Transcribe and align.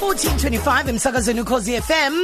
1425 0.00 0.88
emsakazweni 0.88 1.40
ukhozi 1.40 1.82
FM 1.82 2.14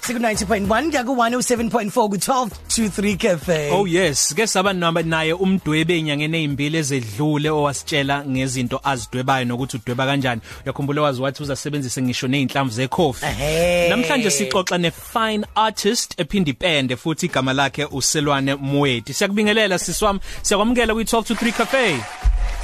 siku 0.00 0.18
90.1 0.18 0.90
kuya 0.90 1.04
ku 1.04 1.12
107.4 1.12 1.90
ku 1.90 2.16
12 2.16 2.48
to 2.68 2.82
3 3.02 3.16
cafe 3.16 3.70
Oh 3.72 3.86
yes, 3.86 4.34
ke 4.34 4.46
saba 4.46 4.72
namba 4.72 5.02
naye 5.02 5.32
umdwebe 5.32 5.98
inyangene 5.98 6.42
ezimbili 6.42 6.78
ezedlule 6.78 7.50
owasitshela 7.50 8.24
ngezinto 8.24 8.80
azidwebayo 8.84 9.44
nokuthi 9.44 9.76
udweba 9.76 10.06
kanjani. 10.06 10.40
Uyakhumbula 10.64 11.02
wazi 11.02 11.22
wathi 11.22 11.42
uzasebenzisa 11.42 12.02
ngisho 12.02 12.28
nezinhlamvu 12.28 12.74
zecoffee. 12.74 13.26
Ehhe. 13.26 13.88
Namhlanje 13.88 14.30
sixoxa 14.30 14.78
ne 14.78 14.90
fine 14.90 15.46
artist 15.54 16.20
ephindi 16.20 16.50
ipende 16.50 16.96
futhi 16.96 17.26
igama 17.26 17.52
lakhe 17.52 17.84
uSelwane 17.84 18.54
Mweti. 18.54 19.14
Siyakubingelela 19.14 19.78
siswami, 19.78 20.20
siyakwamukela 20.42 20.94
kwi 20.94 21.04
12 21.04 21.22
to 21.24 21.34
3 21.34 21.52
cafe. 21.52 22.00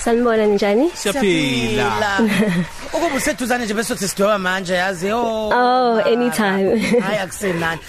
Sanibona 0.05 0.47
njani? 0.47 0.91
Siyaphila. 0.95 2.19
Ukuba 2.93 3.17
useduzane 3.17 3.65
nje 3.65 3.75
bese 3.75 3.97
sidwewa 3.97 4.39
manje 4.39 4.75
yazi 4.75 5.13
oh 5.13 5.51
Oh, 5.53 6.01
anytime. 6.07 6.79
hayi 7.01 7.19
akusenani 7.19 7.81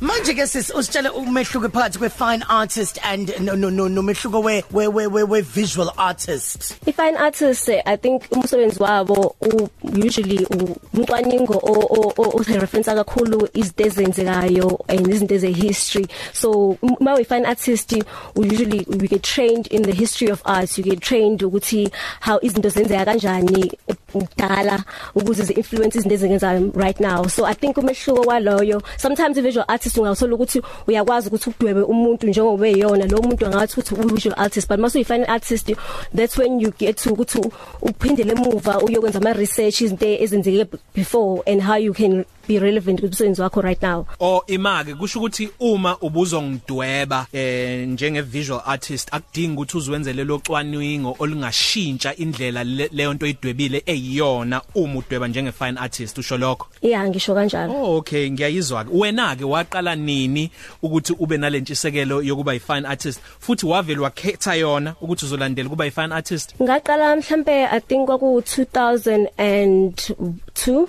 manje 0.00 0.34
ke 0.34 0.46
sis 0.46 0.70
usitshele 0.74 1.08
umehluko 1.08 1.68
phakathi 1.68 1.98
kwe 1.98 2.08
fine 2.10 2.42
artist 2.48 2.98
and 3.04 3.32
no 3.40 3.54
no 3.54 3.70
no 3.70 3.88
nomehluko 3.88 4.40
we 4.42 4.64
we 4.72 4.88
we 4.88 5.06
we, 5.06 5.22
we 5.22 5.40
visual 5.42 5.92
artist 5.96 6.74
I 6.86 6.92
fine 6.92 7.16
artists 7.16 7.68
eh, 7.68 7.82
I 7.86 7.96
think 7.96 8.22
umsebenzi 8.30 8.82
wabo 8.82 9.36
usually 9.82 10.44
u- 10.44 10.76
umcwaningo 10.94 11.54
o 11.62 12.42
reference 12.48 12.90
kakhulu 12.94 13.48
izinto 13.54 13.84
ezenzekayo 13.84 14.80
and 14.88 15.06
izinto 15.06 15.38
ze 15.38 15.52
history. 15.52 16.06
So 16.32 16.78
uma 16.82 17.14
we 17.14 17.24
fine 17.24 17.46
artist 17.46 17.92
usually 18.34 18.84
we 18.88 19.06
get 19.08 19.22
trained 19.22 19.66
in 19.68 19.82
the 19.82 19.92
history 19.92 20.30
of 20.30 20.42
art. 20.44 20.76
You 20.78 20.84
get 20.84 21.00
trained 21.00 21.41
ukuthi 21.46 21.90
how 22.20 22.38
izinto 22.42 22.68
zenzeka 22.68 23.04
kanjani 23.04 23.72
kudala 24.12 24.84
ukuze 25.14 25.44
zi 25.44 25.52
influence 25.52 25.98
izinto 25.98 26.14
ezenzayo 26.14 26.72
right 26.74 27.00
now. 27.00 27.26
So 27.26 27.44
I 27.44 27.54
think 27.54 27.76
umehluko 27.76 28.24
kwaloyo 28.24 28.82
sometimes 28.96 29.40
visual 29.40 29.64
artist 29.68 29.98
ungathola 29.98 30.34
ukuthi 30.34 30.62
uyakwazi 30.86 31.28
ukuthi 31.28 31.50
udwebe 31.50 31.82
umuntu 31.82 32.26
njengoba 32.26 32.68
eyona 32.68 33.06
lo 33.06 33.22
muntu 33.22 33.46
angathi 33.46 33.80
ukuthi 33.80 33.94
u 33.94 34.14
visual 34.14 34.34
artist 34.38 34.68
but 34.68 34.78
mase 34.78 34.98
uyi 34.98 35.04
fine 35.04 35.24
artist 35.24 35.72
that's 36.14 36.38
when 36.38 36.60
you 36.60 36.72
get 36.78 36.96
to 36.96 37.12
ukuthi 37.12 37.40
uphindele 37.82 38.32
emuva 38.32 38.80
uyokwenza 38.80 39.18
ama 39.18 39.32
research 39.32 39.80
izinto 39.80 40.06
ezenzeke 40.06 40.66
before 40.94 41.42
and 41.46 41.62
how 41.62 41.76
you 41.76 41.92
can 41.92 42.24
be 42.48 42.58
relevant 42.58 43.00
kumsebenzi 43.00 43.42
wakho 43.42 43.60
right 43.62 43.82
now? 43.82 44.06
O 44.20 44.42
imake 44.46 44.94
kusho 44.94 45.18
ukuthi 45.18 45.48
uma 45.60 45.96
ubuzongidweba 46.00 47.26
eh 47.32 47.88
njenge 47.88 48.20
visual 48.22 48.62
artist 48.66 49.08
akudingi 49.12 49.52
ukuthi 49.52 49.76
uzwenzele 49.76 50.24
locwaningo 50.24 51.16
olungashintsha 51.18 52.16
indlela 52.16 52.64
le- 52.64 52.88
leyo 52.92 53.14
nto 53.14 53.26
idwebile 53.26 53.82
eyiyona 53.86 54.62
uma 54.74 54.98
udweba 54.98 55.28
njenge 55.28 55.52
fine 55.52 55.78
artist 55.80 56.18
usho 56.18 56.36
lokho? 56.38 56.66
Yeah 56.82 57.08
ngisho 57.08 57.34
kanjalo. 57.34 57.72
Oh 57.74 57.96
okay 57.96 58.30
ngiyayizwa 58.30 58.84
ke 58.84 58.90
wena 58.92 59.36
ke 59.36 59.44
waqala 59.44 59.94
nini 59.94 60.50
ukuthi 60.82 61.12
ube 61.18 61.36
nalentshisekelo 61.36 62.22
yokuba 62.22 62.54
i 62.54 62.58
fine 62.58 62.86
artist 62.88 63.20
futhi 63.40 63.66
wavele 63.66 64.00
wakhetha 64.00 64.54
yona 64.54 64.94
ukuthi 65.00 65.24
uzolandela 65.24 65.68
kuba 65.68 65.86
i 65.86 65.90
fine 65.90 66.14
artist? 66.14 66.54
Ngaqala 66.62 67.16
mhlambe 67.16 67.64
i 67.66 67.80
think 67.80 68.06
kwaku 68.06 68.42
2002 70.54 70.88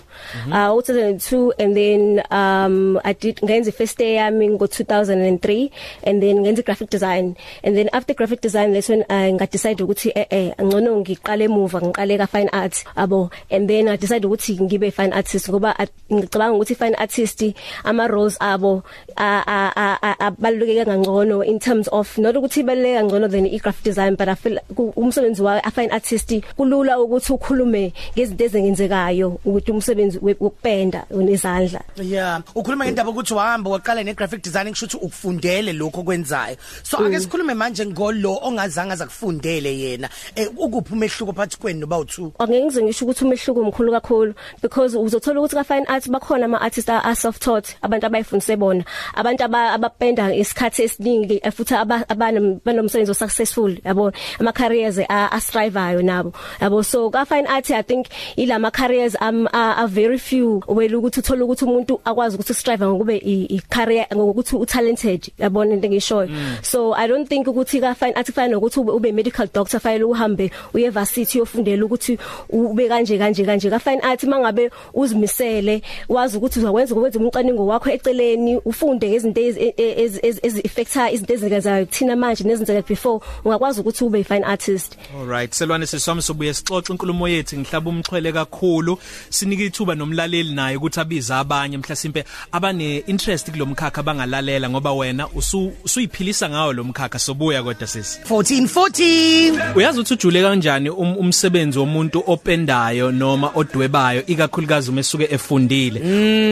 uh 0.52 0.70
2002 0.72 1.54
and 1.60 1.76
then 1.76 2.22
um 2.32 3.00
i 3.04 3.14
did 3.14 3.38
ngenza 3.44 3.74
first 3.74 3.98
day 3.98 4.16
yami 4.16 4.50
ngo 4.50 4.68
2003 4.68 5.72
and 6.04 6.22
then 6.22 6.44
ngenza 6.44 6.64
graphic 6.64 6.90
design. 6.90 7.36
And 7.64 7.78
then 7.78 7.90
after 7.94 8.14
graphic 8.14 8.42
design 8.42 8.74
that's 8.74 8.90
when 8.90 9.04
i 9.10 9.32
nga 9.32 9.48
decide 9.48 9.80
ukuthi 9.84 10.12
eh 10.16 10.28
eh 10.30 10.48
ngcono 10.58 11.02
ngiqale 11.02 11.46
emuva 11.46 11.82
ngiqale 11.82 12.18
ka 12.18 12.28
fine 12.28 12.50
art 12.52 12.84
abo 12.96 13.32
and 13.50 13.70
then 13.70 13.88
i 13.88 13.98
decide 13.98 14.26
ukuthi 14.26 14.60
ngibe 14.60 14.92
fine 14.92 15.14
artist 15.14 15.50
ngoba 15.50 15.76
ngicabanga 16.12 16.56
ukuthi 16.58 16.76
fine 16.76 16.96
artist 16.96 17.44
ama 17.84 18.08
roles 18.08 18.38
abo 18.40 18.84
abaluleke 19.18 20.86
kangcono 20.86 21.42
in 21.46 21.60
terms 21.60 21.88
of 21.92 22.18
not 22.18 22.36
ukuthi 22.36 22.64
baluleke 22.64 22.98
kangcono 23.00 23.28
than 23.30 23.46
i 23.46 23.58
graphic 23.58 23.84
design 23.84 24.16
but 24.16 24.28
i 24.28 24.36
feel 24.36 24.60
umsebenzi 24.96 25.42
wa 25.42 25.62
fine 25.72 25.92
artist 25.92 26.32
kulula 26.56 27.00
ukuthi 27.00 27.34
ukhulume 27.34 27.94
ngezinto 28.16 28.44
ezengenzekayo 28.46 29.40
ukuthi 29.54 29.72
umsebenzi 29.72 30.20
we- 30.22 30.36
wokupenda 30.40 31.06
unezandla. 31.10 31.82
Yeah 32.02 32.42
ukhuluma 32.56 32.86
ngendaba 32.86 33.10
ukuthi 33.10 33.34
wahamba 33.34 33.70
waqala 33.70 34.04
ne 34.04 34.14
graphic 34.14 34.42
design 34.44 34.70
kusho 34.70 34.86
ukuthi 34.86 34.98
ukufundele 35.06 35.74
lokho 35.74 36.04
kwenzayo 36.04 36.58
so 36.84 36.98
ake 36.98 37.20
sikhulume 37.20 37.54
manje 37.54 37.86
ngolo 37.86 38.40
ongazange 38.44 38.94
azakufundele 38.94 39.78
yena. 39.80 40.10
Eh, 40.36 40.50
ukuphi 40.58 40.94
umehluko 40.94 41.34
phakathi 41.34 41.58
kwenu 41.60 41.80
noba 41.80 41.98
u2 41.98 42.32
angeke 42.40 42.66
ngize 42.66 42.84
ngisho 42.84 43.06
ukuthi 43.06 43.26
umehluko 43.26 43.60
omkhulu 43.62 43.92
kakhulu 43.92 44.34
because 44.62 44.98
uzothola 44.98 45.40
ukuthi 45.40 45.56
ka 45.56 45.64
fine 45.64 45.86
arts 45.88 46.10
bakhona 46.10 46.46
ama 46.46 46.62
artists 46.62 46.90
are 46.90 47.16
self 47.16 47.40
taught 47.40 47.76
abantu 47.82 48.06
abayifundise 48.06 48.56
bona. 48.58 48.84
Abantu 49.16 49.44
aba- 49.44 49.74
abapenda 49.74 50.34
isikhathi 50.36 50.84
esiningi 50.84 51.40
eh, 51.44 51.52
futhi 51.52 51.76
aba- 51.76 52.06
abanom- 52.10 52.60
banomsebenzi 52.66 53.12
o 53.12 53.14
successful 53.14 53.72
yabo? 53.86 54.12
Ama 54.40 54.52
careers 54.54 54.98
a 55.00 55.30
a 55.32 55.40
striveayo 55.40 56.02
nabo 56.02 56.34
yabo? 56.62 56.84
So 56.86 57.10
ka 57.10 57.26
fine 57.26 57.48
art 57.48 57.70
i 57.72 57.82
think 57.82 58.08
ilama 58.38 58.72
careers 58.72 59.16
am 59.22 59.43
are, 59.52 59.76
are 59.78 59.88
very 59.88 60.20
few 60.20 60.64
wela 60.68 60.98
ukuthi 60.98 61.20
uthola 61.20 61.46
ukuthi 61.46 61.66
umuntu 61.66 62.02
akwazi 62.06 62.36
ukuthi 62.36 62.54
strive 62.54 62.86
ngokube 62.86 63.18
i 63.18 63.46
i 63.50 63.62
career 63.70 64.08
ngokuthi 64.16 64.56
u 64.56 64.66
talented 64.66 65.32
yabona 65.38 65.74
into 65.74 65.88
engishoyo 65.88 66.30
so 66.62 66.94
i 66.96 67.08
don't 67.08 67.30
think 67.30 67.48
ukuthi 67.48 67.82
ka 67.82 67.96
fine 67.96 68.14
art 68.16 68.28
kufana 68.28 68.48
nokuthi 68.48 68.80
ube, 68.80 68.92
ube 68.92 69.12
medical 69.12 69.48
doctor 69.54 69.80
fanele 69.80 70.04
uhambe 70.04 70.52
uye 70.74 70.90
varsity 70.90 71.38
uyofundela 71.38 71.86
ukuthi 71.86 72.18
ube 72.50 72.88
kanje 72.88 73.18
kanje 73.18 73.46
kanje. 73.46 73.70
Ka 73.70 73.80
fine 73.80 74.02
art 74.02 74.24
mangabe 74.24 74.70
uzimisele 74.94 75.82
wazi 76.10 76.38
ukuthi 76.38 76.60
uzakwenza 76.60 76.96
ukwenza 76.96 77.20
umcaningo 77.20 77.66
wakho 77.66 77.90
eceleni 77.90 78.58
ufunde 78.66 79.10
ngezinto 79.10 79.42
ezi 79.42 80.60
effecta 80.64 81.12
izinto 81.12 81.34
ezenzayo 81.34 81.86
kuthina 81.86 82.16
manje 82.16 82.44
nezenzeka 82.44 82.88
before 82.88 83.20
ungakwazi 83.46 83.82
ukuthi 83.82 84.04
ube 84.04 84.20
i 84.20 84.24
fine 84.24 84.46
artist. 84.46 84.98
Alright 85.20 85.54
selwane 85.54 85.86
siswami 85.86 86.22
sobuye 86.22 86.54
sixoxe 86.54 86.94
inkulumo 86.94 87.28
yethu. 87.28 87.58
Ngihlaba 87.58 87.90
umxhwele 87.90 88.32
kakhulu. 88.32 88.98
Sinike 89.34 89.66
ithuba 89.66 89.96
nomlaleli 89.96 90.54
naye 90.54 90.78
ukuthi 90.78 91.00
abize 91.00 91.34
abanye 91.34 91.78
mhlasimpe 91.78 92.24
abane 92.52 92.98
interest 93.08 93.52
kulomkhakha 93.52 94.04
bangalalela 94.04 94.70
ngoba 94.70 94.94
wena 94.94 95.28
usu 95.36 95.72
usuyiphilisa 95.86 96.50
ngawo 96.50 96.74
lomkhakha 96.74 97.20
sobuya 97.20 97.64
kodwa 97.64 97.88
sisi. 97.88 98.20
1414 98.30 99.76
Uyazi 99.76 100.00
ukuthi 100.00 100.14
ujule 100.14 100.42
kanjani 100.42 100.90
um, 100.90 101.18
umsebenzi 101.18 101.80
womuntu 101.80 102.24
opendayo 102.28 103.12
noma 103.12 103.52
odwebayo 103.56 104.26
ikakhulukazi 104.26 104.90
uma 104.90 105.00
esuke 105.00 105.28
efundile. 105.32 106.00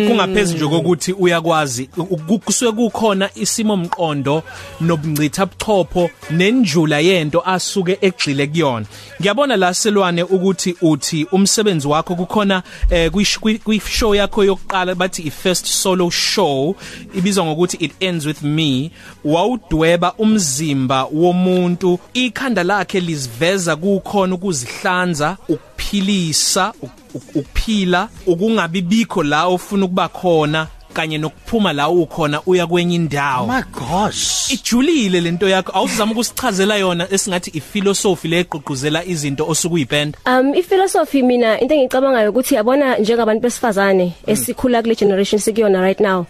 Kungaphezulu 0.07 0.57
nje 0.57 0.67
kokuthi 0.75 1.13
uyakwazi 1.13 1.89
u- 1.97 2.39
kusuke 2.39 2.71
kukhona 2.71 3.29
isimo 3.35 3.77
mqondo 3.77 4.43
nobungcitha 4.81 5.45
buchopho 5.45 6.09
nenjula 6.31 6.99
yento 6.99 7.41
asuke 7.45 7.97
egxile 8.01 8.47
kuyona. 8.47 8.85
Ngiyabona 9.21 9.55
la 9.57 9.73
selwane 9.73 10.23
ukuthi 10.23 10.75
uthi 10.81 11.27
umsebenzi 11.31 11.87
wakho 11.87 12.15
kukhona 12.15 12.63
eh, 12.89 13.11
kwi- 13.11 13.81
show 13.89 14.15
yakho 14.15 14.43
yokuqala 14.43 14.95
bathi 14.95 15.21
i 15.21 15.29
first 15.31 15.65
solo 15.65 16.09
show 16.09 16.75
ibizwa 17.13 17.45
ngokuthi 17.45 17.77
it 17.79 17.91
ends 17.99 18.25
with 18.25 18.41
me 18.41 18.91
wawudweba 19.25 20.13
umzimba 20.17 21.05
womuntu. 21.13 21.99
Ikhanda 22.13 22.63
lakhe 22.63 22.99
liziveza 22.99 23.75
kukhona 23.75 24.35
ukuzihlanza 24.35 25.37
ukuphilisa 25.49 26.73
uk- 26.83 26.89
uk- 27.15 27.35
ukuphila 27.35 28.09
ukungabibikho 28.25 29.23
la 29.23 29.45
ofuna 29.45 29.85
ukuba 29.85 30.07
khona. 30.09 30.67
Kanye 30.93 31.17
nokuphuma 31.17 31.73
la 31.73 31.89
ukhona 31.89 32.41
uya 32.45 32.67
kwenye 32.67 32.95
indawo. 32.95 33.47
My 33.47 33.61
gosh. 33.71 34.51
Ijulile 34.51 35.21
lento 35.21 35.49
yakho. 35.49 35.71
Awuzama 35.77 36.11
ukusichazela 36.11 36.75
yona 36.77 37.07
esingathi 37.11 37.49
iphilosophy 37.53 38.27
leqhuquzela 38.27 39.05
izinto 39.05 39.47
osukuyipenda 39.47 40.17
Um 40.25 40.55
iphilosophy 40.55 41.21
mina 41.23 41.59
into 41.59 41.75
engicabangayo 41.75 42.29
ukuthi 42.29 42.55
yabona 42.55 42.97
njengabantu 42.97 43.41
besifazane 43.41 44.13
esikhula 44.27 44.81
kule 44.81 44.95
generation 44.95 45.39
sikuyona 45.41 45.81
right 45.81 45.99
now. 45.99 46.25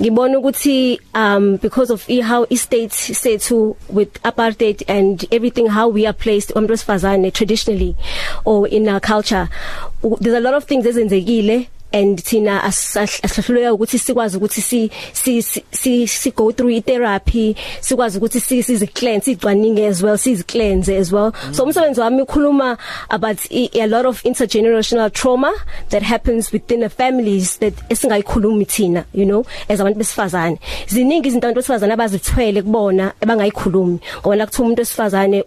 Ngibona 0.00 0.38
ukuthi 0.38 1.00
um 1.14 1.56
because 1.62 1.92
of 1.92 2.08
i- 2.10 2.20
how 2.22 2.46
i 2.50 2.56
state 2.56 2.90
sethu 2.92 3.76
with 3.88 4.08
apartheid 4.22 4.84
and 4.88 5.26
everything 5.30 5.68
how 5.68 5.88
we 5.88 6.06
are 6.06 6.12
placed 6.12 6.50
abantu 6.50 6.72
besifazane 6.72 7.30
traditionally 7.30 7.94
or 8.44 8.68
in 8.68 8.88
our 8.88 9.00
culture 9.00 9.48
u- 10.02 10.16
there's 10.20 10.36
a 10.36 10.40
lot 10.40 10.54
of 10.56 10.64
things 10.64 10.86
ezenzekile 10.86 11.68
and 11.94 12.22
thina 12.22 12.62
asihluleka 12.64 13.72
ukuthi 13.72 13.98
sikwazi 13.98 14.36
ukuthi 14.36 14.60
si 14.60 14.90
si 15.70 16.06
si 16.06 16.30
go 16.30 16.52
through 16.52 16.72
i 16.72 16.80
therapy 16.80 17.56
sikwazi 17.80 18.18
ukuthi 18.18 18.40
si 18.40 18.62
sizi 18.62 18.86
cleanse 18.86 19.30
igcwaninge 19.32 19.86
as 19.86 20.02
well 20.02 20.18
sizi 20.18 20.44
cleanse 20.44 20.88
as 20.88 21.12
well. 21.12 21.32
So 21.52 21.64
umsebenzi 21.64 22.00
wami 22.00 22.22
ukhuluma 22.22 22.78
about 23.10 23.38
a 23.50 23.86
lot 23.86 24.06
of 24.08 24.22
intergenerational 24.24 25.10
trauma 25.12 25.52
that 25.90 26.02
happens 26.02 26.52
within 26.52 26.80
the 26.80 26.88
families 26.88 27.58
that 27.58 27.74
esingayikhulumi 27.88 28.66
thina 28.66 29.04
you 29.14 29.24
know 29.24 29.44
as 29.68 29.80
abantu 29.80 29.98
besifazane. 29.98 30.58
Ziningi 30.88 31.28
izinto 31.28 31.46
abantu 31.46 31.60
besifazane 31.60 31.92
abazithwele 31.92 32.62
kubona 32.62 33.12
abangayikhulumi 33.20 34.00
ngoba 34.20 34.36
la 34.36 34.46
kuthiwa 34.46 34.64
umuntu 34.64 34.80
wesifazane 34.80 35.44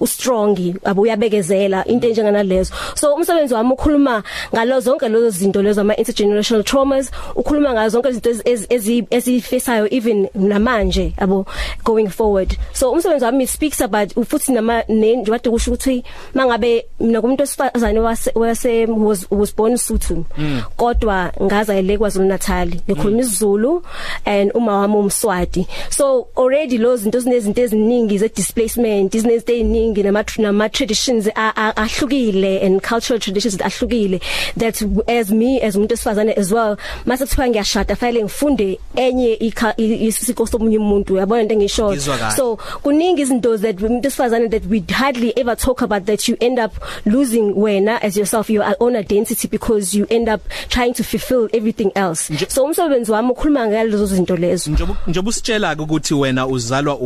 u 0.00 0.06
strong 0.06 0.58
abuyabekezela 0.84 1.84
into 1.86 2.08
enjengana 2.08 2.42
lezo. 2.42 2.74
So 2.94 3.14
umsebenzi 3.14 3.54
wami 3.54 3.72
ukhuluma 3.72 4.22
ngalo 4.54 4.80
zonke 4.80 5.08
lezo 5.08 5.30
zinto 5.46 5.62
lezo 5.62 5.80
ama 5.80 5.96
intergenerational 5.96 6.64
traumas 6.64 7.10
ukhuluma 7.34 7.72
ngazo 7.72 7.90
zonke 7.90 8.08
izinto 8.08 9.06
ezifisayo 9.10 9.88
even 9.90 10.28
namanje 10.34 11.12
yabo 11.20 11.46
going 11.84 12.08
forward. 12.08 12.56
So 12.72 12.90
umsebenzi 12.92 13.24
wami 13.24 13.46
speaks 13.46 13.80
about 13.80 14.14
futhi 14.14 14.52
nama 14.52 14.82
njengoba 14.88 15.38
kusho 15.38 15.70
ukuthi 15.70 16.04
mangabe 16.34 16.86
mina 17.00 17.20
kumuntu 17.20 17.42
wesifazane 17.42 18.00
wase 18.34 18.86
was 18.86 19.26
was 19.30 19.56
born 19.56 19.76
Sotho 19.76 20.24
mm. 20.38 20.62
kodwa 20.76 21.32
ngazayele 21.42 21.98
kwaZulu 21.98 22.28
Natal 22.28 22.68
ngikhuluma 22.68 23.20
isiZulu 23.20 23.82
and 24.24 24.50
uma 24.54 24.72
wami 24.72 24.94
umswati. 24.94 25.66
So 25.90 26.28
already 26.36 26.78
lo 26.78 26.96
zinto 26.96 27.20
sinezinto 27.20 27.62
eziningi 27.62 28.18
ze 28.18 28.28
displacement 28.28 29.14
izinezinto 29.14 29.52
eziningi 29.52 30.02
nama 30.02 30.24
nama 30.38 30.68
traditions 30.68 31.28
ahlukile 31.36 32.62
and 32.64 32.82
cultural 32.82 33.20
traditions 33.20 33.56
ahlukile 33.56 34.20
that 34.56 34.82
as 35.08 35.30
me 35.36 35.60
as 35.60 35.76
umuntu 35.76 35.94
esifazane 35.94 36.32
as 36.36 36.52
well. 36.52 36.76
Mase 37.04 37.26
kuthiwa 37.26 37.48
ngiyashada 37.48 37.96
fanele 37.96 38.22
ngifunde 38.22 38.78
enye 38.96 39.38
isiko 39.78 40.46
somunye 40.46 40.78
umuntu 40.78 41.16
yabona 41.16 41.42
into 41.42 41.54
engisho 41.54 41.96
so 42.36 42.56
kuningi 42.82 43.22
izinto 43.22 43.58
that 43.58 43.80
umuntu 43.80 44.08
esifazane 44.08 44.48
that 44.48 44.64
we 44.66 44.82
hardly 44.92 45.32
ever 45.36 45.56
talk 45.56 45.82
about 45.82 46.04
that 46.04 46.28
you 46.28 46.36
end 46.40 46.58
up 46.58 46.72
losing 47.04 47.52
wena 47.54 48.02
as 48.02 48.16
yourself 48.16 48.50
your 48.50 48.64
own 48.80 48.96
identity 48.96 49.48
because 49.48 49.94
you 49.94 50.06
end 50.10 50.28
up 50.28 50.40
trying 50.68 50.92
to 50.94 51.04
fulfill 51.04 51.48
everything 51.52 51.90
else. 51.94 52.30
Nje, 52.30 52.46
so 52.50 52.64
umsebenzi 52.64 53.12
wami 53.12 53.30
ukhuluma 53.30 53.66
ngalezo 53.66 54.06
zinto 54.06 54.36
lezo. 54.36 54.70
Njengoba 54.70 55.30
usitshela 55.30 55.76
ukuthi 55.76 56.14
wena 56.14 56.46
uzalwa 56.46 56.98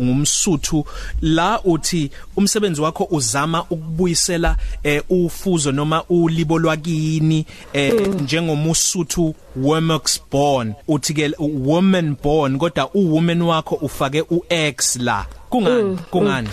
ngumsuthu 0.00 0.84
la 1.22 1.60
uthi 1.64 2.10
umsebenzi 2.36 2.80
wakho 2.80 3.08
uzama 3.10 3.64
ukubuyisela 3.70 4.56
eh, 4.82 5.02
ufuzo 5.08 5.72
noma 5.72 6.04
ulibo 6.08 6.58
lwakini 6.58 7.46
eh, 7.72 7.94
mm. 7.94 8.20
njengomusuthu 8.22 9.34
Womax 9.56 10.20
born 10.32 10.74
uthi 10.88 11.14
ke 11.14 11.30
woman 11.38 12.16
born 12.22 12.58
kodwa 12.58 12.90
uwoman 12.94 13.42
wakho 13.42 13.74
ufake 13.74 14.20
uX 14.30 14.96
la 14.96 15.26
kungani 15.50 15.82
mm. 15.82 15.98
kungani 16.10 16.48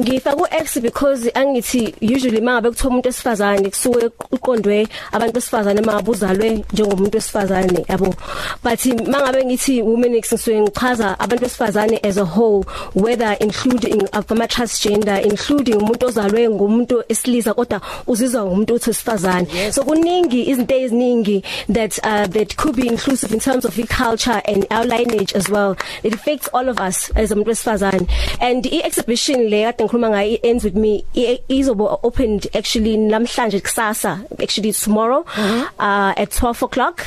ngifaka 0.00 0.36
uX 0.36 0.80
because 0.82 1.30
angithi 1.34 1.94
usually 2.00 2.40
mangabe 2.40 2.70
kuthiwa 2.70 2.90
umuntu 2.90 3.08
esifazane 3.08 3.70
kusuke 3.70 4.10
uqondwe 4.32 4.88
abantu 5.12 5.32
besifazane 5.34 5.80
mangabuzalwe 5.80 6.64
njengomuntu 6.72 7.16
wesifazane 7.16 7.84
yabo? 7.88 8.14
But 8.62 8.84
mangabe 9.08 9.44
ngithi 9.44 9.82
women 9.82 10.14
X 10.14 10.32
ngisuke 10.32 10.60
ngichaza 10.60 11.18
abantu 11.18 11.44
besifazane 11.44 12.00
as 12.04 12.16
a 12.18 12.24
whole 12.24 12.64
whether 12.94 13.36
including 13.40 14.02
ama 14.12 14.46
transgender 14.48 15.26
including 15.26 15.76
umuntu 15.76 16.06
ozalwe 16.06 16.50
ngumuntu 16.50 17.04
esilisa 17.08 17.54
kodwa 17.54 17.80
uzizwa 18.06 18.44
ngumuntu 18.44 18.74
wesifazane. 18.74 19.46
Yes. 19.54 19.74
so 19.74 19.84
kuningi 19.84 20.50
izinto 20.50 20.74
eziningi 20.74 21.42
that 21.72 21.98
uh, 22.04 22.26
that 22.26 22.56
could 22.56 22.76
be 22.76 22.86
inclusive 22.86 23.32
in 23.32 23.40
terms 23.40 23.64
of 23.64 23.74
the 23.76 23.86
culture 23.86 24.42
and 24.44 24.66
our 24.70 24.84
lineage 24.84 25.32
as 25.34 25.48
well. 25.48 25.76
It 26.02 26.14
affects 26.14 26.48
all 26.52 26.68
of 26.68 26.78
us 26.80 27.10
as 27.16 27.30
umuntu 27.30 27.48
wesifazane. 27.48 28.06
And 28.40 28.66
i 28.66 28.82
exhibition 28.84 29.48
le 29.50 29.72
kade 29.72 29.85
ngikhuluma 29.86 30.10
ngayo 30.10 30.38
ends 30.42 30.64
with 30.64 30.74
me 30.74 31.04
izobe 31.48 31.86
opened 32.02 32.48
actually 32.54 32.96
namhlanje 32.96 33.60
kusasa 33.60 34.20
actually 34.42 34.72
tomorrow 34.72 35.24
mm 35.36 35.44
-hmm. 35.44 35.62
uh 35.78 36.12
at 36.22 36.30
12 36.34 36.62
o'clock 36.62 37.02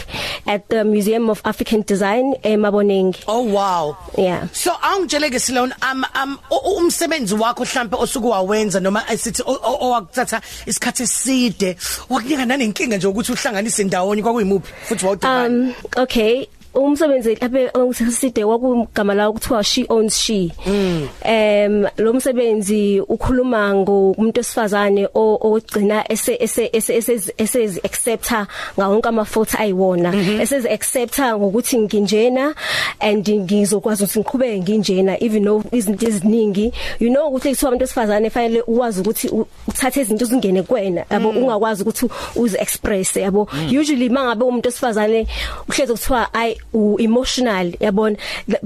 at 0.48 0.68
the 0.70 0.84
Museum 0.84 1.30
of 1.30 1.42
African 1.46 1.84
Design 1.86 2.36
eMaboneng. 2.44 3.16
Oh 3.28 3.44
wow. 3.44 3.98
Yeah. 4.18 4.48
So 4.54 4.72
angitshele 4.82 5.30
ke 5.30 5.40
Silon 5.40 5.74
um 5.84 6.06
um 6.16 6.40
umsebenzi 6.78 7.36
wakho 7.36 7.64
mhlambe 7.64 7.98
osuku 7.98 8.30
wawenza 8.30 8.80
noma 8.80 9.04
esithi 9.12 9.44
owakuthatha 9.46 10.42
isikhathi 10.66 11.04
eside 11.04 11.78
wakunika 12.10 12.46
nanenkinga 12.46 12.98
nje 12.98 13.08
ukuthi 13.08 13.32
uhlanganise 13.32 13.84
ndawonye 13.84 14.22
kwakuyimuphi? 14.22 14.74
Futhi 14.88 15.06
wawudibana 15.06 15.46
um 15.48 15.74
okay. 15.98 16.48
Umsebenzi 16.74 17.36
laphe 17.42 17.70
ongiside 17.74 18.44
wakugama 18.44 19.14
la 19.14 19.30
ukuthiwa 19.30 19.64
she 19.64 19.86
owns 19.90 20.18
she 20.18 20.52
mm. 20.68 21.08
em 21.24 21.88
lo 21.98 22.14
msebenzi 22.14 23.00
ukhuluma 23.00 23.76
ngomuntu 23.76 24.40
esifazane 24.40 25.08
ogcina 25.14 26.12
ese 26.12 26.38
ese 26.40 26.70
ese 27.38 27.82
accepta 27.84 28.48
ngawonke 28.78 29.10
ama 29.10 29.26
fault 29.26 29.56
ayiwona 29.56 30.12
mm-hmm. 30.12 30.42
ese 30.42 30.56
accepta 30.70 31.38
ngokuthi 31.38 31.80
nginjena 31.80 32.56
and 33.00 33.30
ngizokwazi 33.30 34.04
ukuthi 34.04 34.20
ngiqhubeke 34.20 34.60
nginjena 34.60 35.24
even 35.24 35.44
though 35.44 35.64
izinto 35.72 36.08
eziningi 36.08 36.74
you 37.00 37.10
know 37.10 37.28
ukuthi 37.28 37.50
kuthiwa 37.50 37.70
abantu 37.70 37.84
esifazane 37.84 38.30
fanele 38.30 38.62
uwazi 38.62 39.02
ukuthi 39.02 39.32
uthathe 39.68 40.02
izinto 40.02 40.26
zingene 40.26 40.64
kuwena 40.64 41.06
yabo 41.10 41.32
mm. 41.32 41.38
ungakwazi 41.38 41.82
ukuthi 41.82 42.10
uzi 42.36 42.58
express 42.58 43.16
yabo 43.16 43.50
mm. 43.54 43.80
usually 43.80 44.10
mangabe 44.10 44.44
umuntu 44.46 44.70
esifazane 44.70 45.28
uhleze 45.70 45.94
kuthiwa 45.94 46.34
i 46.74 47.04
emotional 47.04 47.72
yabona 47.80 48.18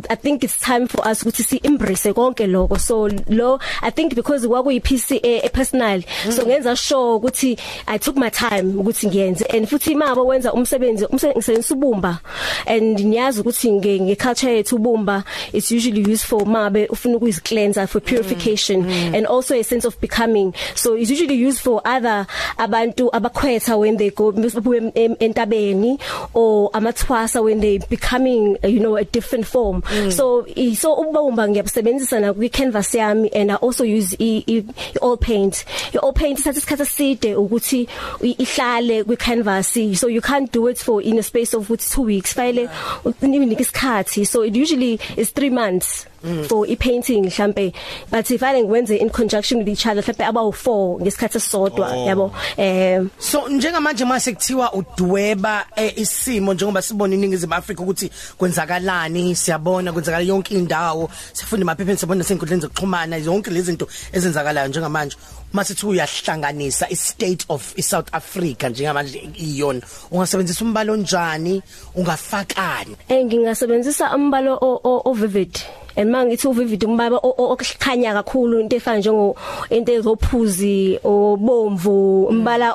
i 0.09 0.15
think 0.15 0.43
it's 0.43 0.59
time 0.59 0.87
for 0.87 1.07
us 1.07 1.23
ukuthi 1.23 1.43
si 1.43 1.59
embrace 1.63 2.13
konke 2.13 2.47
lokho. 2.47 2.79
So 2.79 3.07
lo 3.29 3.59
i 3.81 3.89
think 3.89 4.15
because 4.15 4.45
kwakuyi 4.45 4.81
PC 4.81 5.19
e 5.23 5.49
personal. 5.49 6.01
So 6.29 6.45
ngenza 6.45 6.75
sure 6.77 7.19
ukuthi 7.19 7.59
i 7.87 7.97
took 7.97 8.15
my 8.17 8.29
time 8.29 8.73
ukuthi 8.73 9.07
ngiyenze 9.07 9.45
and 9.55 9.67
futhi 9.67 9.95
mabo 9.95 10.25
wenza 10.25 10.53
umsebenzi 10.53 11.05
umsebenzi 11.05 11.73
ubumba. 11.73 12.19
And 12.67 12.99
niyazi 12.99 13.41
ukuthi 13.41 13.71
nge 13.71 13.99
nge 13.99 14.15
culture 14.15 14.51
yethu 14.51 14.75
ubumba 14.75 15.23
it's 15.53 15.71
usually 15.71 16.01
used 16.01 16.25
for 16.25 16.45
mabe 16.45 16.87
ufuna 16.87 17.17
ukuyiz 17.17 17.41
cleanser 17.41 17.87
for 17.87 18.01
purification 18.01 18.83
mm, 18.83 18.89
mm. 18.89 19.15
and 19.15 19.25
also 19.27 19.55
a 19.55 19.63
sense 19.63 19.85
of 19.85 19.99
becoming. 20.01 20.53
So 20.75 20.95
it's 20.95 21.09
usually 21.09 21.35
used 21.35 21.61
for 21.61 21.81
other 21.85 22.27
abantu 22.57 23.09
abakhwetha 23.11 23.79
when 23.79 23.97
they 23.97 24.09
go 24.09 24.31
entabeni 24.33 25.99
or 26.33 26.71
amathwasa 26.71 27.43
when 27.43 27.59
they 27.59 27.79
becoming 27.89 28.57
you 28.63 28.79
know 28.79 28.95
a 28.95 29.03
different 29.03 29.45
form. 29.45 29.81
Mm. 29.83 30.11
so 30.11 30.45
so 30.75 30.95
ubumba 30.95 31.47
ngiyabusebenzisa 31.47 32.21
na 32.21 32.33
kwi 32.33 32.49
canvas 32.49 32.93
yami 32.93 33.29
and 33.33 33.51
I 33.51 33.55
also 33.55 33.83
use 33.83 34.15
i, 34.19 34.43
i, 34.47 34.63
i 34.67 34.97
oil 35.01 35.17
paint. 35.17 35.65
I 35.93 35.99
oil 36.03 36.13
paint 36.13 36.39
ithatha 36.39 36.59
isikhathi 36.59 36.81
eside 36.81 37.35
ukuthi 37.35 37.87
ihlale 38.21 39.03
kwi 39.03 39.17
canvas 39.17 39.73
so 39.99 40.07
you 40.07 40.21
can't 40.21 40.51
do 40.51 40.67
it 40.67 40.77
for 40.77 41.01
in 41.01 41.17
a 41.17 41.23
space 41.23 41.53
of 41.53 41.67
2 41.67 42.01
weeks. 42.01 42.33
File 42.33 42.69
unika 43.03 43.61
isikhathi. 43.61 44.25
So 44.27 44.43
it 44.43 44.55
usually 44.55 44.99
is 45.17 45.31
3 45.31 45.49
months. 45.49 46.05
Mm. 46.23 46.45
for 46.45 46.65
i 46.67 46.75
painting 46.75 47.25
mhlambe 47.25 47.73
but 48.11 48.29
if 48.31 48.43
i 48.43 48.63
ngwenze 48.63 48.97
in 48.97 49.09
conjunction 49.09 49.59
with 49.59 49.67
each 49.67 49.85
other 49.85 50.01
mhlambe 50.01 50.25
aba 50.25 50.41
u4 50.41 51.01
ngesikhathi 51.01 51.37
esisodwa 51.37 51.91
oh. 51.91 52.07
yabo 52.07 52.31
eh 52.57 53.01
so 53.19 53.49
njengamanje 53.49 54.05
mase 54.05 54.33
kuthiwa 54.33 54.73
udweba 54.73 55.65
eh, 55.75 55.93
isimo 55.97 56.53
njengoba 56.53 56.81
sibona 56.81 57.15
iningizimu 57.15 57.53
Africa 57.53 57.79
ukuthi 57.79 58.11
kwenzakalani 58.37 59.35
siyabona 59.35 59.93
kwenzakala 59.93 60.23
yonke 60.23 60.55
indawo 60.55 61.09
sifunda 61.33 61.63
emaphepheni 61.63 61.97
sibona 61.97 62.23
senkundleni 62.23 62.61
zokuxhumana 62.61 63.19
zonke 63.19 63.51
lezi 63.51 63.65
zinto 63.65 63.87
ezenzakalayo 64.11 64.67
njengamanje 64.67 65.17
masethi 65.53 65.85
uyahlanganisa 65.85 66.89
i 66.89 66.95
state 66.95 67.45
of 67.49 67.73
iSouth 67.77 68.07
Africa 68.11 68.63
njengamanje 68.69 69.29
iyona 69.35 69.81
ungasebenzisa 70.11 70.65
umbalo 70.65 70.93
onjani 70.93 71.61
ungafakani 71.95 72.95
eh 73.09 73.25
ngingasebenzisa 73.25 74.15
umbalo 74.15 74.57
o 74.83 75.13
vivid 75.13 75.59
and 75.95 76.09
mangithi 76.09 76.47
uvivid 76.47 76.83
umbaba 76.83 77.17
okukhanya 77.17 78.13
kakhulu 78.13 78.59
into 78.59 78.75
efana 78.75 78.99
njengo 78.99 79.35
into 79.69 79.91
ezophuzi 79.93 80.99
obomvu 81.03 82.25
umbala 82.25 82.73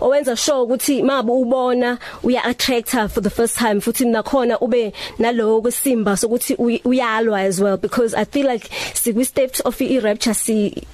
owenza 0.00 0.36
sure 0.36 0.60
ukuthi 0.60 1.02
mabe 1.02 1.32
ubona 1.32 1.98
uya 2.22 2.44
attractor 2.44 3.08
for 3.08 3.20
the 3.22 3.30
first 3.30 3.56
time. 3.56 3.80
Futhi 3.80 4.04
nakhona 4.04 4.58
ube 4.60 4.92
nalowo 5.18 5.62
kwesimba 5.62 6.16
sokuthi 6.16 6.56
uyalwa 6.84 7.40
as 7.40 7.60
well 7.60 7.76
because 7.76 8.14
i 8.14 8.24
feel 8.24 8.46
like 8.46 8.68
sikwi 8.94 9.24
steps 9.24 9.60
of 9.60 9.80
i 9.80 9.98
rapture 9.98 10.34
si 10.34 10.86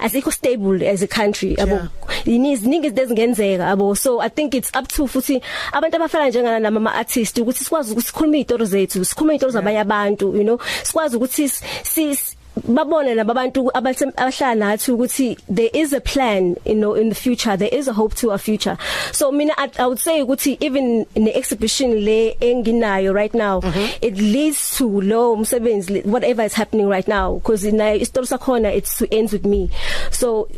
asikho 0.00 0.32
stable 0.32 0.82
as 0.86 1.02
a 1.02 1.08
country 1.08 1.56
yabo? 1.56 1.88
Iziningi 2.28 2.86
izinto 2.86 3.02
ezingenzeka 3.02 3.64
yabo. 3.64 3.94
So 3.96 4.20
i 4.20 4.28
think 4.28 4.54
it's 4.54 4.70
up 4.74 4.88
to 4.88 5.06
futhi 5.06 5.40
abantu 5.72 5.96
abafana 5.96 6.28
njengana 6.28 6.58
nama 6.58 6.94
artist 6.94 7.38
ukuthi 7.38 7.64
sikwazi 7.64 7.92
ukuthi 7.92 8.06
sikhulume 8.06 8.38
izitori 8.38 8.66
zethu 8.66 9.04
sikhulume 9.04 9.34
izitori 9.34 9.52
zabanye 9.52 9.80
abantu 9.80 10.36
you 10.36 10.42
know? 10.42 10.58
Sikwazi 10.82 11.16
ukuthi 11.16 11.48
si 11.82 12.16
babone 12.66 13.14
labantu 13.14 13.70
abahlala 13.74 14.54
nathi 14.54 14.92
ukuthi 14.92 15.38
there 15.48 15.70
is 15.72 15.92
a 15.92 16.00
plan 16.00 16.56
you 16.64 16.74
know 16.74 16.94
in 16.94 17.08
the 17.08 17.14
future. 17.14 17.56
There 17.56 17.68
is 17.72 17.88
a 17.88 17.92
hope 17.92 18.14
to 18.16 18.30
a 18.30 18.38
future. 18.38 18.76
So 19.12 19.32
mina 19.32 19.52
I, 19.56 19.70
I 19.78 19.86
would 19.86 19.98
say 19.98 20.20
ukuthi 20.20 20.58
even 20.60 21.06
in 21.14 21.24
the 21.24 21.36
exhibition 21.36 22.04
le 22.04 22.34
enginayo 22.40 23.14
right 23.14 23.34
now 23.34 23.60
mm 23.60 23.70
-hmm. 23.70 23.88
it 24.00 24.18
leads 24.18 24.76
to 24.78 25.00
lo 25.00 25.32
umsebenzi 25.32 26.02
whatever 26.04 26.46
is 26.46 26.54
happening 26.54 26.88
right 26.88 27.08
now 27.08 27.34
because 27.34 27.72
nayo 27.72 27.96
isitori 27.96 28.26
sakhona 28.26 28.74
it's 28.74 28.98
to 28.98 29.06
ends 29.10 29.32
with 29.32 29.44
me. 29.44 29.70
So 30.10 30.48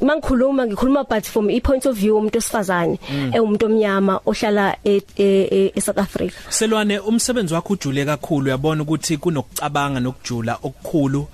mangikhuluma 0.00 0.66
ngikhuluma 0.66 1.08
but 1.08 1.24
from 1.24 1.50
i 1.50 1.60
point 1.60 1.86
of 1.86 1.96
view 1.96 2.16
umuntu 2.16 2.38
osifazane 2.38 2.98
mm. 3.10 3.32
umuntu 3.42 3.66
omnyama 3.66 4.20
ohlala 4.26 4.76
e, 4.84 5.02
e, 5.16 5.72
e 5.74 5.80
South 5.80 5.98
Africa. 5.98 6.34
Selwane 6.48 6.98
umsebenzi 6.98 7.54
wakho 7.54 7.72
ujule 7.72 8.04
kakhulu 8.04 8.46
uyabona 8.46 8.82
ukuthi 8.82 9.16
kunokucabanga 9.16 10.00
nokujula 10.00 10.58
okukhulu. 10.62 11.26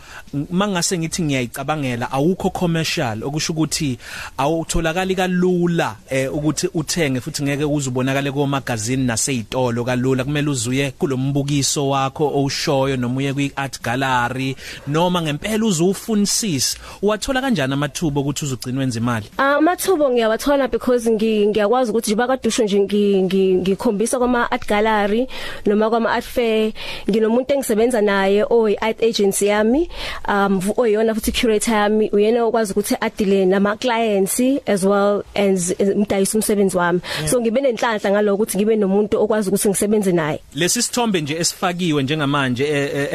Mangase 0.51 0.99
ngithi 0.99 1.23
ngiyayicabangela 1.23 2.13
awukho 2.13 2.51
commercial 2.51 3.25
okusho 3.25 3.53
ukuthi 3.53 3.99
awutholakali 4.39 5.15
kalula 5.15 5.97
eh 6.11 6.35
ukuthi 6.35 6.69
uthenge 6.75 7.21
futhi 7.21 7.43
ngeke 7.43 7.65
uzubonakale 7.65 8.33
ko 8.33 8.47
magazine 8.47 9.05
nasezitolo 9.07 9.85
kalula. 9.85 10.25
Kumele 10.25 10.51
uzuye 10.51 10.91
kulombukiso 10.91 11.89
wakho 11.89 12.25
owushoyo 12.25 12.97
noma 12.97 13.17
uye 13.17 13.33
kwi 13.33 13.53
art 13.57 13.83
gallery 13.83 14.57
noma 14.87 15.23
ngempela 15.23 15.65
uzufunisisa 15.65 16.79
uwathola 17.03 17.41
kanjani 17.41 17.73
amathuba 17.73 18.21
ukuthi 18.21 18.45
uzugcina 18.45 18.81
wenza 18.81 18.99
imali? 18.99 19.27
Amathuba 19.37 20.11
ngiyawathola 20.11 20.69
because 20.69 21.11
ngiyakwazi 21.11 21.91
ukuthi 21.91 22.11
nje 22.11 22.17
bakadusho 22.17 22.65
nje 22.65 22.81
ngikhombisa 22.81 24.19
kwama 24.19 24.51
art 24.51 24.69
gallery 24.69 25.29
noma 25.67 25.91
kwama 25.91 26.13
art 26.13 26.25
fair 26.25 26.73
nginomuntu 27.11 27.55
engisebenza 27.55 28.01
naye 28.01 28.45
oyi 28.51 28.77
art 28.77 29.03
agency 29.03 29.47
yami. 29.47 29.89
Um 30.29 30.61
oyona 30.77 31.15
futhi 31.15 31.33
curator 31.33 31.75
yami 31.75 32.11
uyena 32.11 32.45
okwazi 32.45 32.73
ukuthi 32.73 32.97
adile 33.01 33.47
nama 33.47 33.77
clients 33.77 34.41
as 34.67 34.85
well 34.85 35.23
as 35.35 35.75
umdayisa 35.79 36.39
umsebenzi 36.39 36.77
wami. 36.77 37.01
Yeah. 37.19 37.31
so 37.31 37.41
ngibe 37.41 37.61
nenhlanhla 37.61 38.11
ngaloko 38.11 38.35
ukuthi 38.35 38.59
ngibe 38.59 38.77
nomuntu 38.77 39.23
okwazi 39.23 39.49
ukuthi 39.49 39.69
ngisebenze 39.69 40.13
naye. 40.13 40.41
Lesi 40.55 40.83
sithombe 40.83 41.21
nje 41.21 41.37
esifakiwe 41.37 42.03
njengamanje 42.03 42.65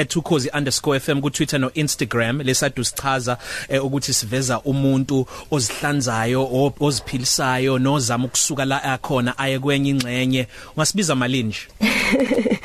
@tukhozi_fm 0.07 1.22
ku 1.22 1.29
Twitter 1.29 1.60
no 1.60 1.72
Instagram 1.74 2.41
lesadu 2.41 2.84
sichaza 2.86 3.38
eh, 3.69 3.86
ukuthi 3.86 4.13
siveza 4.13 4.62
umuntu 4.62 5.27
ozihlanzayo 5.51 6.74
oziphilisayo 6.79 7.79
nozama 7.79 8.25
ukusuka 8.25 8.65
la 8.65 8.84
akhona 8.84 9.38
aye 9.38 9.60
kwenye 9.60 9.89
ingxenye. 9.89 10.48
Ungasibiza 10.75 11.15
malini 11.15 11.50
nje? 11.50 11.67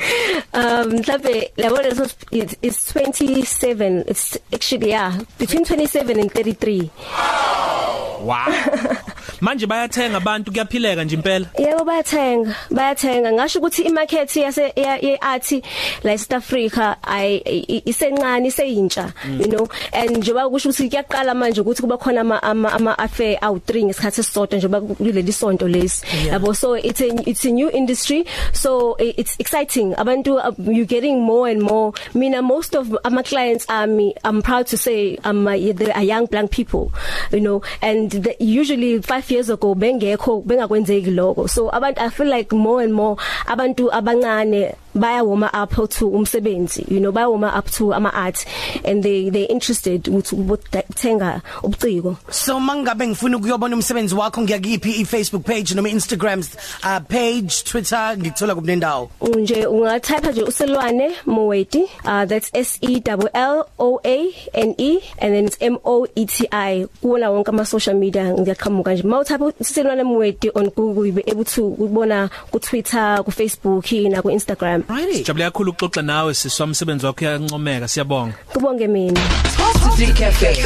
um 0.53 0.91
mhlawumbe 0.91 1.51
labona 1.57 1.95
so 1.95 2.05
it's 2.61 2.93
27 2.93 4.03
it's 4.07 4.37
actually 4.53 4.89
yeah 4.89 5.13
between 5.39 5.65
27 5.65 6.19
and 6.19 6.31
33 6.31 6.89
wow. 8.23 8.47
manje 9.43 9.67
bayathenga 9.67 10.17
abantu 10.17 10.51
kuyaphileka 10.51 11.03
nje 11.03 11.15
impela. 11.15 11.45
Yebo 11.59 11.83
bayathenga. 11.85 12.55
Bayathenga. 12.71 13.31
Ngasho 13.31 13.59
ukuthi 13.59 13.81
imarket 13.81 14.35
yase 14.35 14.73
yeart 14.75 15.63
la 16.03 16.17
South 16.17 16.33
Africa 16.33 16.95
ay 17.03 17.41
isencane 17.85 18.47
iseyintsha 18.47 19.13
mm. 19.25 19.41
you 19.41 19.47
know? 19.47 19.67
And 19.91 20.17
njengoba 20.17 20.49
kusho 20.49 20.69
ukuthi 20.69 20.89
kuyaqala 20.89 21.35
manje 21.35 21.61
ukuthi 21.61 21.81
kuba 21.81 21.97
khona 21.97 22.21
ama 22.41 22.71
ama 22.71 22.97
affair 22.97 23.37
awu 23.41 23.57
3 23.57 23.85
ngesikhathi 23.85 24.21
esisodwa 24.21 24.57
njengoba 24.57 24.81
kuleli 24.81 25.33
sonto 25.33 25.67
lesi. 25.67 26.05
Yabo 26.31 26.55
so 26.55 26.75
it's 26.75 27.01
a 27.01 27.29
it's 27.29 27.45
a 27.45 27.51
new 27.51 27.69
industry. 27.69 28.25
So 28.53 28.95
it's 28.99 29.35
exciting. 29.39 29.93
Abantu 29.95 30.37
uh, 30.37 30.53
you 30.71 30.85
getting 30.85 31.21
more 31.21 31.49
and 31.49 31.61
more. 31.61 31.93
Mina 32.13 32.41
most 32.41 32.75
of 32.75 32.97
my 33.11 33.23
clients 33.23 33.65
are 33.67 33.87
me 33.87 34.13
I'm 34.23 34.41
proud 34.41 34.67
to 34.67 34.77
say 34.77 35.17
I'm 35.25 35.47
a, 35.47 35.71
they're 35.73 36.01
young 36.01 36.27
black 36.27 36.49
people 36.49 36.93
you 37.33 37.41
know? 37.41 37.61
And 37.81 38.11
the, 38.11 38.35
usually 38.39 39.01
5 39.01 39.31
years 39.33 39.49
ago 39.49 39.73
bengekho 39.75 40.41
bengakwenzeki 40.45 41.11
lokho. 41.11 41.49
So 41.49 41.69
abantu 41.73 41.99
i 42.01 42.09
feel 42.09 42.29
like 42.29 42.53
more 42.53 42.83
and 42.83 42.93
more 42.93 43.17
abantu 43.49 43.89
abancane 43.89 44.75
baya 44.95 45.23
warm 45.23 45.43
up 45.43 45.89
to 45.89 46.07
umsebenzi 46.09 46.85
you 46.89 46.99
know 46.99 47.11
baya 47.11 47.29
warm 47.29 47.43
up 47.43 47.69
to 47.71 47.93
ama 47.93 48.09
art 48.13 48.45
and 48.85 49.03
they 49.03 49.29
they 49.29 49.43
interested 49.43 50.03
ukuthi 50.07 50.35
ukuthenga 50.35 51.41
ubuciko. 51.63 52.17
So 52.29 52.59
mangabe 52.59 53.07
ngifuna 53.07 53.37
ukuyobona 53.37 53.75
umsebenzi 53.75 54.15
wakho 54.15 54.41
ngiyakiphi 54.41 54.91
i 54.91 55.05
Facebook 55.05 55.43
page 55.43 55.75
noma 55.75 55.89
Instagram 55.89 56.39
uh, 56.39 56.99
page 57.07 57.63
Twitter 57.63 58.17
ngithola 58.17 58.55
kubunendawo 58.55 59.09
nje 59.37 59.65
ungatype 59.65 60.31
nje 60.31 60.43
uselwane 60.43 61.11
Moeti 61.25 61.83
uh, 62.05 62.25
that's 62.25 62.49
S 62.53 62.77
E 62.81 63.01
L 63.05 63.29
L 63.33 63.65
O 63.79 63.99
A 64.05 64.33
N 64.53 64.75
E 64.77 64.99
and 65.19 65.33
then 65.33 65.45
it's 65.45 65.57
M 65.61 65.77
O 65.85 66.07
E 66.15 66.25
T 66.25 66.47
I 66.51 66.87
kuona 67.01 67.29
wonke 67.29 67.49
ama 67.49 67.65
social 67.65 67.95
media 67.95 68.33
ngiyaqhamuka 68.33 68.93
nje. 68.93 69.03
Mawutype 69.03 69.43
uselwane 69.59 70.03
Moeti 70.03 70.49
on 70.55 70.69
Google 70.69 71.05
you 71.05 71.13
be 71.13 71.23
able 71.27 71.45
to 71.45 71.61
ubona 71.61 72.29
ku 72.51 72.59
Twitter 72.59 73.21
ku 73.25 73.31
Facebook 73.31 73.91
na 74.09 74.21
ku 74.21 74.29
Instagram 74.29 74.82
Right. 74.89 75.15
Sijabule 75.17 75.45
kakhulu 75.45 75.71
ukuxoxa 75.71 76.01
nawe 76.01 76.33
siswa 76.33 76.65
umsebenzi 76.65 77.05
wakho 77.05 77.25
uyancomeka 77.25 77.87
siyabonga. 77.87 78.33
Kubonge 78.53 78.87
mina. 78.87 79.21
Positive 79.57 80.13
Cafe. 80.13 80.57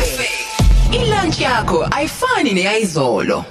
Ilunch 0.91 1.41
yakho 1.41 1.87
ayifani 1.91 2.53
neyizolo. 2.53 3.45